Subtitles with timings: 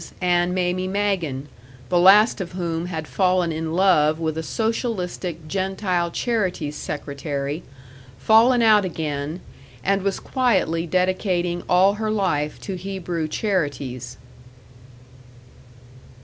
[0.19, 1.47] and Mamie Magen,
[1.89, 7.61] the last of whom had fallen in love with a socialistic Gentile charities secretary,
[8.17, 9.41] fallen out again,
[9.83, 14.17] and was quietly dedicating all her life to Hebrew charities.